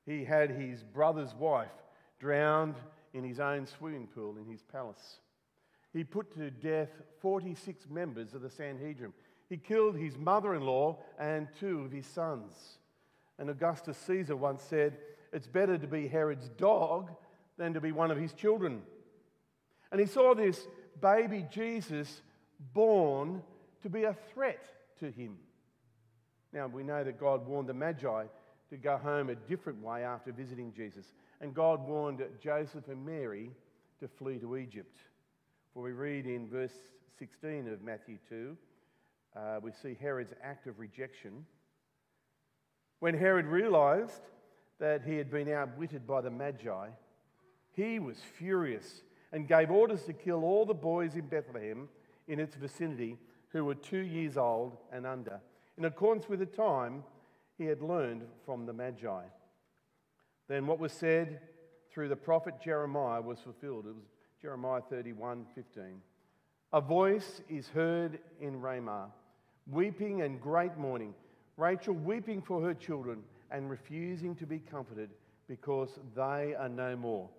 He 0.06 0.24
had 0.24 0.52
his 0.52 0.84
brother's 0.84 1.34
wife 1.34 1.72
drowned 2.20 2.76
in 3.16 3.24
his 3.24 3.40
own 3.40 3.66
swimming 3.66 4.06
pool 4.06 4.38
in 4.38 4.46
his 4.46 4.62
palace. 4.62 5.22
He 5.92 6.04
put 6.04 6.36
to 6.36 6.52
death 6.52 6.90
46 7.22 7.90
members 7.90 8.36
of 8.36 8.44
the 8.44 8.50
Sanhedrin. 8.50 9.14
He 9.50 9.58
killed 9.58 9.96
his 9.96 10.20
mother 10.20 10.54
in 10.54 10.62
law 10.62 11.00
and 11.18 11.48
two 11.60 11.82
of 11.82 11.92
his 11.92 12.06
sons. 12.06 12.78
And 13.40 13.50
Augustus 13.50 13.98
Caesar 14.08 14.36
once 14.36 14.64
said, 14.64 14.98
It's 15.32 15.48
better 15.48 15.78
to 15.78 15.88
be 15.88 16.08
Herod's 16.08 16.50
dog 16.50 17.12
than 17.58 17.74
to 17.74 17.82
be 17.82 17.92
one 17.92 18.12
of 18.12 18.18
his 18.18 18.34
children. 18.34 18.82
And 19.92 20.00
he 20.00 20.08
saw 20.08 20.34
this 20.34 20.68
baby 21.02 21.46
Jesus 21.52 22.22
born 22.74 23.42
to 23.84 23.90
be 23.90 24.04
a 24.04 24.16
threat 24.34 24.64
to 25.00 25.12
him. 25.12 25.38
Now, 26.54 26.68
we 26.68 26.84
know 26.84 27.04
that 27.04 27.20
God 27.20 27.46
warned 27.46 27.70
the 27.70 27.74
Magi 27.74 28.26
to 28.70 28.78
go 28.78 28.98
home 28.98 29.30
a 29.30 29.36
different 29.36 29.82
way 29.82 30.04
after 30.04 30.32
visiting 30.32 30.74
Jesus. 30.74 31.06
And 31.40 31.54
God 31.54 31.88
warned 31.88 32.24
Joseph 32.42 32.88
and 32.88 33.06
Mary 33.06 33.52
to 34.00 34.08
flee 34.08 34.40
to 34.40 34.58
Egypt. 34.58 34.98
For 35.74 35.84
we 35.84 35.92
read 35.92 36.26
in 36.26 36.50
verse 36.50 36.74
16 37.20 37.68
of 37.72 37.82
Matthew 37.82 38.18
2, 38.30 38.58
uh, 39.36 39.60
we 39.62 39.72
see 39.72 39.96
Herod's 40.00 40.34
act 40.44 40.68
of 40.68 40.80
rejection. 40.80 41.46
When 43.00 43.16
Herod 43.18 43.46
realized 43.46 44.22
that 44.80 45.04
he 45.04 45.18
had 45.18 45.30
been 45.30 45.52
outwitted 45.52 46.08
by 46.08 46.22
the 46.22 46.32
Magi, 46.32 46.90
he 47.74 48.00
was 48.00 48.18
furious 48.38 49.02
and 49.32 49.48
gave 49.48 49.70
orders 49.70 50.04
to 50.04 50.14
kill 50.14 50.44
all 50.44 50.66
the 50.66 50.74
boys 50.74 51.16
in 51.16 51.28
Bethlehem 51.28 51.90
in 52.28 52.40
its 52.40 52.56
vicinity 52.56 53.18
who 53.50 53.66
were 53.66 53.76
two 53.76 54.00
years 54.00 54.38
old 54.38 54.78
and 54.92 55.06
under, 55.06 55.40
in 55.78 55.86
accordance 55.86 56.28
with 56.28 56.40
the 56.40 56.46
time 56.46 57.04
he 57.58 57.66
had 57.66 57.82
learned 57.82 58.24
from 58.46 58.66
the 58.66 58.74
Magi. 58.74 59.24
Then 60.48 60.66
what 60.66 60.80
was 60.80 60.92
said 60.92 61.42
through 61.92 62.10
the 62.10 62.16
prophet 62.16 62.56
Jeremiah 62.64 63.22
was 63.22 63.40
fulfilled. 63.40 63.86
It 63.88 63.96
was 63.96 64.06
Jeremiah 64.42 64.82
31 64.90 65.46
15. 65.56 66.02
A 66.74 66.82
voice 66.82 67.42
is 67.50 67.70
heard 67.70 68.20
in 68.42 68.60
Ramah, 68.60 69.10
weeping 69.68 70.22
and 70.22 70.42
great 70.42 70.78
mourning. 70.78 71.14
Rachel 71.58 71.96
weeping 71.96 72.42
for 72.42 72.62
her 72.62 72.74
children 72.74 73.24
and 73.52 73.70
refusing 73.70 74.36
to 74.36 74.46
be 74.46 74.60
comforted 74.60 75.10
because 75.48 76.00
they 76.16 76.54
are 76.58 76.70
no 76.70 76.96
more. 76.96 77.30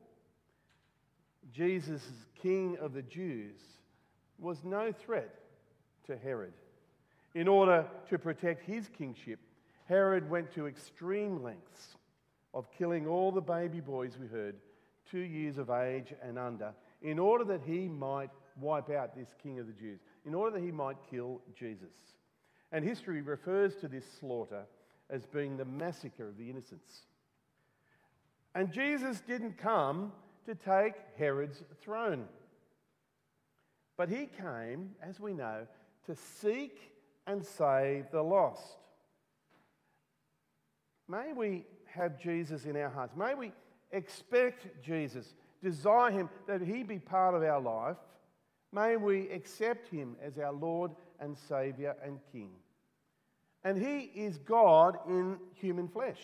Jesus, 1.52 2.02
King 2.40 2.76
of 2.80 2.92
the 2.92 3.02
Jews, 3.02 3.56
was 4.38 4.64
no 4.64 4.92
threat 4.92 5.34
to 6.06 6.16
Herod. 6.16 6.52
In 7.34 7.48
order 7.48 7.86
to 8.08 8.18
protect 8.18 8.64
his 8.64 8.88
kingship, 8.88 9.38
Herod 9.86 10.28
went 10.28 10.52
to 10.54 10.66
extreme 10.66 11.42
lengths 11.42 11.96
of 12.54 12.70
killing 12.76 13.06
all 13.06 13.30
the 13.30 13.40
baby 13.40 13.80
boys, 13.80 14.18
we 14.20 14.26
heard, 14.26 14.56
two 15.10 15.18
years 15.18 15.58
of 15.58 15.70
age 15.70 16.12
and 16.22 16.38
under, 16.38 16.72
in 17.02 17.18
order 17.18 17.44
that 17.44 17.62
he 17.64 17.88
might 17.88 18.30
wipe 18.60 18.90
out 18.90 19.14
this 19.14 19.34
king 19.42 19.58
of 19.58 19.66
the 19.66 19.72
Jews, 19.72 20.00
in 20.26 20.34
order 20.34 20.58
that 20.58 20.64
he 20.64 20.72
might 20.72 20.96
kill 21.10 21.40
Jesus. 21.58 22.17
And 22.72 22.84
history 22.84 23.22
refers 23.22 23.76
to 23.76 23.88
this 23.88 24.04
slaughter 24.20 24.64
as 25.10 25.24
being 25.26 25.56
the 25.56 25.64
massacre 25.64 26.28
of 26.28 26.36
the 26.36 26.50
innocents. 26.50 27.02
And 28.54 28.72
Jesus 28.72 29.20
didn't 29.20 29.56
come 29.56 30.12
to 30.46 30.54
take 30.54 30.94
Herod's 31.16 31.62
throne, 31.82 32.26
but 33.96 34.08
he 34.08 34.26
came, 34.26 34.90
as 35.02 35.20
we 35.20 35.32
know, 35.32 35.66
to 36.06 36.14
seek 36.14 36.92
and 37.26 37.44
save 37.44 38.10
the 38.10 38.22
lost. 38.22 38.78
May 41.08 41.32
we 41.34 41.64
have 41.86 42.20
Jesus 42.20 42.64
in 42.64 42.76
our 42.76 42.90
hearts. 42.90 43.16
May 43.16 43.34
we 43.34 43.52
expect 43.92 44.82
Jesus, 44.82 45.34
desire 45.62 46.10
Him, 46.10 46.28
that 46.46 46.60
He 46.60 46.82
be 46.82 46.98
part 46.98 47.34
of 47.34 47.42
our 47.42 47.60
life. 47.60 47.96
May 48.72 48.96
we 48.96 49.28
accept 49.30 49.88
Him 49.88 50.16
as 50.22 50.38
our 50.38 50.52
Lord 50.52 50.92
and 51.20 51.36
Saviour 51.36 51.96
and 52.04 52.18
King. 52.32 52.50
And 53.64 53.78
He 53.78 54.10
is 54.14 54.38
God 54.38 54.98
in 55.08 55.38
human 55.54 55.88
flesh. 55.88 56.20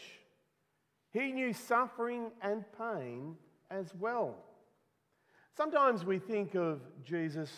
He 1.11 1.33
knew 1.33 1.53
suffering 1.53 2.31
and 2.43 2.65
pain 2.79 3.37
as 3.71 3.95
well. 3.99 4.37
Sometimes 5.57 6.05
we 6.05 6.19
think 6.19 6.55
of 6.55 6.81
Jesus 7.05 7.51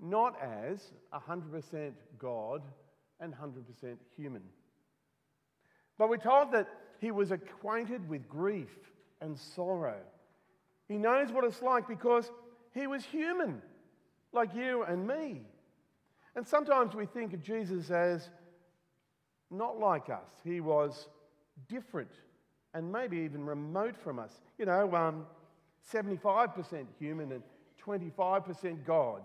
not 0.00 0.36
as 0.40 0.92
100% 1.12 1.92
God 2.18 2.62
and 3.20 3.32
100% 3.32 3.96
human. 4.16 4.42
But 5.98 6.08
we're 6.08 6.16
told 6.16 6.52
that 6.52 6.68
he 7.00 7.10
was 7.10 7.30
acquainted 7.30 8.08
with 8.08 8.28
grief 8.28 8.76
and 9.20 9.38
sorrow. 9.38 9.98
He 10.88 10.98
knows 10.98 11.32
what 11.32 11.44
it's 11.44 11.62
like 11.62 11.86
because 11.86 12.30
he 12.72 12.86
was 12.86 13.04
human, 13.04 13.60
like 14.32 14.54
you 14.54 14.82
and 14.82 15.06
me. 15.06 15.42
And 16.34 16.46
sometimes 16.46 16.94
we 16.94 17.06
think 17.06 17.32
of 17.32 17.42
Jesus 17.42 17.90
as 17.90 18.28
not 19.50 19.78
like 19.78 20.10
us. 20.10 20.30
He 20.44 20.60
was 20.60 21.08
different 21.68 22.10
and 22.74 22.92
maybe 22.92 23.18
even 23.18 23.44
remote 23.44 23.96
from 23.96 24.18
us. 24.18 24.40
You 24.58 24.66
know, 24.66 24.94
um, 24.94 25.26
75% 25.92 26.86
human 26.98 27.32
and 27.32 27.42
25% 27.84 28.84
God. 28.84 29.22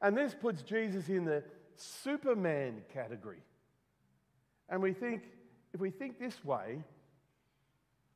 And 0.00 0.16
this 0.16 0.34
puts 0.34 0.62
Jesus 0.62 1.08
in 1.08 1.24
the 1.24 1.44
Superman 1.76 2.82
category. 2.92 3.42
And 4.68 4.82
we 4.82 4.92
think, 4.92 5.24
if 5.74 5.80
we 5.80 5.90
think 5.90 6.18
this 6.18 6.44
way, 6.44 6.82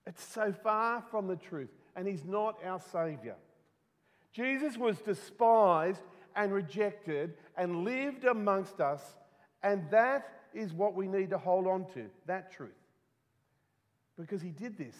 it's 0.07 0.25
so 0.25 0.53
far 0.53 1.03
from 1.11 1.27
the 1.27 1.37
truth, 1.37 1.71
and 1.95 2.07
He's 2.07 2.25
not 2.25 2.57
our 2.65 2.81
Savior. 2.81 3.37
Jesus 4.37 4.77
was 4.77 4.99
despised 4.99 6.03
and 6.35 6.53
rejected 6.53 7.33
and 7.57 7.85
lived 7.85 8.27
amongst 8.27 8.83
us, 8.83 9.01
and 9.63 9.91
that 9.91 10.29
is 10.53 10.75
what 10.75 10.95
we 10.95 11.09
need 11.09 11.31
to 11.31 11.39
hold 11.39 11.67
on 11.67 11.87
to 11.95 12.11
that 12.27 12.53
truth. 12.53 12.71
Because 14.19 14.43
He 14.43 14.51
did 14.51 14.77
this 14.77 14.95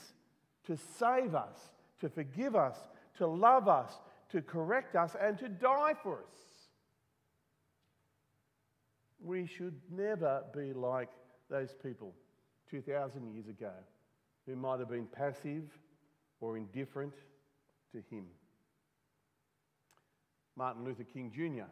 to 0.65 0.79
save 0.99 1.35
us, 1.35 1.59
to 2.01 2.09
forgive 2.09 2.57
us, 2.57 2.79
to 3.19 3.27
love 3.27 3.69
us, 3.69 3.93
to 4.31 4.41
correct 4.41 4.97
us, 4.97 5.15
and 5.21 5.39
to 5.39 5.51
die 5.51 5.93
for 6.03 6.15
us. 6.15 6.39
We 9.23 9.47
should 9.47 9.79
never 9.91 10.45
be 10.55 10.73
like 10.73 11.11
those 11.51 11.75
people 11.83 12.15
2,000 12.71 13.35
years 13.35 13.49
ago 13.49 13.73
who 14.47 14.57
might 14.57 14.79
have 14.79 14.89
been 14.89 15.07
passive 15.07 15.65
or 16.41 16.57
indifferent 16.57 17.13
to 17.93 17.99
him. 18.11 18.25
Martin 20.57 20.85
Luther 20.85 21.05
King 21.05 21.31
Jr. 21.31 21.69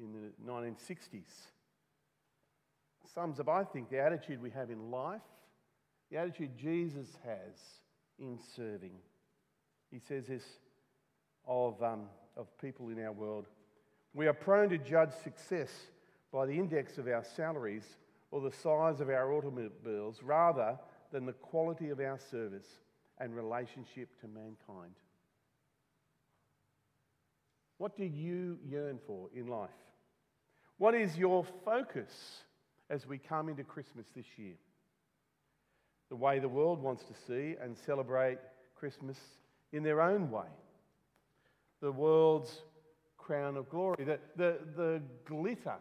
in 0.00 0.12
the 0.12 0.50
1960s 0.50 1.50
sums 3.14 3.38
up, 3.38 3.48
I 3.48 3.64
think, 3.64 3.90
the 3.90 4.00
attitude 4.00 4.42
we 4.42 4.50
have 4.50 4.70
in 4.70 4.90
life, 4.90 5.20
the 6.10 6.18
attitude 6.18 6.56
Jesus 6.56 7.08
has 7.24 7.54
in 8.18 8.38
serving. 8.56 8.92
He 9.90 9.98
says 9.98 10.26
this 10.26 10.42
of, 11.46 11.80
um, 11.82 12.06
of 12.36 12.46
people 12.58 12.88
in 12.88 13.02
our 13.04 13.12
world. 13.12 13.46
We 14.14 14.26
are 14.26 14.32
prone 14.32 14.70
to 14.70 14.78
judge 14.78 15.12
success 15.22 15.70
by 16.32 16.46
the 16.46 16.54
index 16.54 16.98
of 16.98 17.06
our 17.06 17.24
salaries 17.24 17.84
or 18.30 18.40
the 18.40 18.50
size 18.50 19.00
of 19.00 19.08
our 19.08 19.32
automobiles 19.32 20.22
rather 20.22 20.78
than 21.12 21.26
the 21.26 21.32
quality 21.32 21.90
of 21.90 22.00
our 22.00 22.18
service 22.18 22.66
and 23.18 23.34
relationship 23.34 24.08
to 24.20 24.28
mankind. 24.28 24.94
What 27.78 27.96
do 27.96 28.04
you 28.04 28.58
yearn 28.64 28.98
for 29.06 29.28
in 29.34 29.46
life? 29.46 29.70
What 30.78 30.94
is 30.94 31.16
your 31.16 31.44
focus 31.64 32.10
as 32.90 33.06
we 33.06 33.18
come 33.18 33.48
into 33.48 33.64
Christmas 33.64 34.06
this 34.14 34.26
year. 34.36 34.54
The 36.08 36.16
way 36.16 36.38
the 36.38 36.48
world 36.48 36.80
wants 36.80 37.04
to 37.04 37.14
see 37.26 37.56
and 37.60 37.76
celebrate 37.76 38.38
Christmas 38.76 39.18
in 39.72 39.82
their 39.82 40.00
own 40.00 40.30
way. 40.30 40.46
The 41.80 41.92
world's 41.92 42.62
crown 43.18 43.56
of 43.56 43.68
glory, 43.68 44.04
the, 44.04 44.20
the, 44.36 44.58
the 44.76 45.02
glitter 45.24 45.78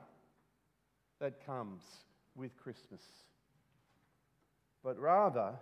that 1.19 1.45
comes 1.45 1.83
with 2.35 2.57
Christmas. 2.57 3.01
But 4.83 4.99
rather, 4.99 5.53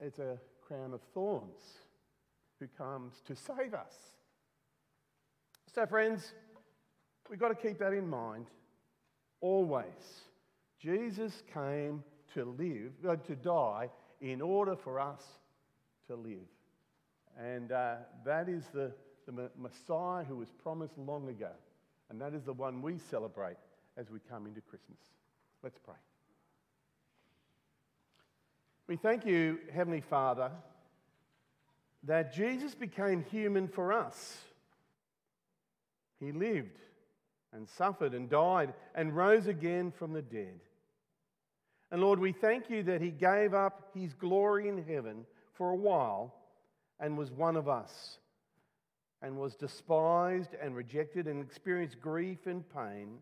it's 0.00 0.18
a 0.18 0.38
crown 0.66 0.92
of 0.92 1.00
thorns 1.14 1.60
who 2.62 2.68
comes 2.82 3.14
to 3.26 3.34
save 3.34 3.74
us. 3.74 3.94
So, 5.74 5.84
friends, 5.84 6.32
we've 7.28 7.38
got 7.38 7.48
to 7.48 7.54
keep 7.54 7.78
that 7.80 7.92
in 7.92 8.08
mind 8.08 8.46
always. 9.40 10.22
Jesus 10.78 11.42
came 11.52 12.04
to 12.34 12.44
live, 12.44 12.92
uh, 13.08 13.16
to 13.26 13.34
die, 13.34 13.90
in 14.20 14.40
order 14.40 14.76
for 14.76 15.00
us 15.00 15.22
to 16.06 16.14
live. 16.14 16.46
And 17.36 17.72
uh, 17.72 17.96
that 18.24 18.48
is 18.48 18.64
the, 18.72 18.92
the 19.26 19.50
Messiah 19.58 20.22
who 20.24 20.36
was 20.36 20.48
promised 20.62 20.96
long 20.96 21.28
ago. 21.28 21.50
And 22.10 22.20
that 22.20 22.32
is 22.32 22.44
the 22.44 22.52
one 22.52 22.80
we 22.80 22.98
celebrate 23.10 23.56
as 23.96 24.10
we 24.10 24.20
come 24.30 24.46
into 24.46 24.60
Christmas. 24.60 25.00
Let's 25.64 25.78
pray. 25.78 25.96
We 28.86 28.96
thank 28.96 29.24
you, 29.24 29.58
Heavenly 29.72 30.02
Father, 30.02 30.50
that 32.04 32.34
Jesus 32.34 32.74
became 32.74 33.24
human 33.30 33.68
for 33.68 33.92
us. 33.92 34.36
He 36.18 36.32
lived 36.32 36.78
and 37.52 37.68
suffered 37.68 38.14
and 38.14 38.28
died 38.28 38.74
and 38.94 39.14
rose 39.14 39.46
again 39.46 39.92
from 39.92 40.12
the 40.12 40.22
dead. 40.22 40.60
And 41.90 42.00
Lord, 42.00 42.18
we 42.18 42.32
thank 42.32 42.70
you 42.70 42.82
that 42.84 43.00
He 43.00 43.10
gave 43.10 43.54
up 43.54 43.90
His 43.94 44.14
glory 44.14 44.68
in 44.68 44.82
heaven 44.84 45.26
for 45.52 45.70
a 45.70 45.76
while 45.76 46.34
and 46.98 47.18
was 47.18 47.30
one 47.30 47.56
of 47.56 47.68
us 47.68 48.18
and 49.20 49.36
was 49.36 49.54
despised 49.54 50.54
and 50.60 50.74
rejected 50.74 51.26
and 51.26 51.42
experienced 51.42 52.00
grief 52.00 52.46
and 52.46 52.64
pain 52.74 53.18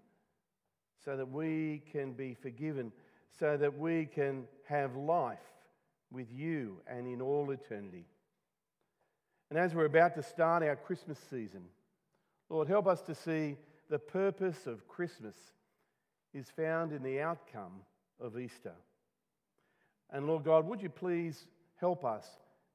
so 1.05 1.17
that 1.17 1.31
we 1.31 1.83
can 1.93 2.13
be 2.13 2.35
forgiven, 2.35 2.93
so 3.39 3.57
that 3.57 3.77
we 3.77 4.07
can 4.07 4.45
have 4.67 4.97
life 4.97 5.39
with 6.11 6.31
you 6.31 6.77
and 6.87 7.07
in 7.07 7.21
all 7.21 7.51
eternity. 7.51 8.07
And 9.51 9.59
as 9.59 9.75
we're 9.75 9.87
about 9.87 10.15
to 10.15 10.23
start 10.23 10.63
our 10.63 10.77
Christmas 10.77 11.19
season, 11.29 11.65
Lord, 12.49 12.69
help 12.69 12.87
us 12.87 13.03
to 13.03 13.15
see 13.15 13.57
the 13.89 13.99
purpose 13.99 14.67
of 14.67 14.87
Christmas 14.87 15.35
is 16.33 16.49
found 16.51 16.93
in 16.93 17.03
the 17.03 17.21
outcome 17.21 17.73
of 18.21 18.39
Easter. 18.39 18.75
And 20.11 20.27
Lord 20.29 20.45
God, 20.45 20.67
would 20.69 20.81
you 20.81 20.89
please 20.89 21.47
help 21.81 22.05
us 22.05 22.27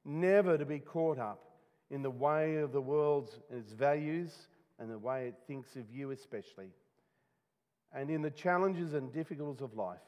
never 0.04 0.58
to 0.58 0.66
be 0.66 0.78
caught 0.78 1.18
up 1.18 1.42
in 1.90 2.02
the 2.02 2.10
way 2.10 2.56
of 2.56 2.72
the 2.72 2.80
world 2.80 3.30
and 3.50 3.60
its 3.60 3.72
values 3.72 4.32
and 4.78 4.90
the 4.90 4.98
way 4.98 5.28
it 5.28 5.34
thinks 5.46 5.76
of 5.76 5.90
you, 5.90 6.10
especially, 6.10 6.68
and 7.94 8.10
in 8.10 8.20
the 8.20 8.30
challenges 8.30 8.92
and 8.92 9.12
difficulties 9.12 9.62
of 9.62 9.74
life. 9.74 9.98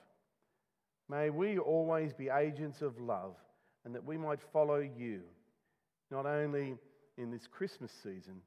May 1.08 1.30
we 1.30 1.58
always 1.58 2.12
be 2.12 2.28
agents 2.28 2.82
of 2.82 3.00
love 3.00 3.36
and 3.86 3.94
that 3.94 4.04
we 4.04 4.18
might 4.18 4.40
follow 4.52 4.80
you 4.80 5.22
not 6.10 6.26
only 6.26 6.76
in 7.16 7.30
this 7.30 7.46
Christmas 7.46 7.92
season, 7.92 8.40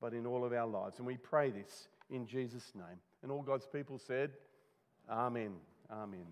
but 0.00 0.12
in 0.12 0.26
all 0.26 0.44
of 0.44 0.52
our 0.52 0.66
lives. 0.66 0.98
And 0.98 1.06
we 1.06 1.16
pray 1.16 1.50
this 1.50 1.88
in 2.10 2.26
Jesus' 2.26 2.72
name. 2.74 3.00
And 3.22 3.32
all 3.32 3.42
God's 3.42 3.66
people 3.66 3.98
said, 3.98 4.30
Amen. 5.10 5.54
Amen. 5.90 6.26